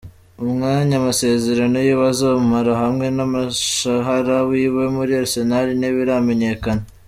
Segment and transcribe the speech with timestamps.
[0.45, 6.83] Umwanya amasezerano yiwe azomara hamwe n'umushahara wiwe muri Arsenal ntibiramenyekana.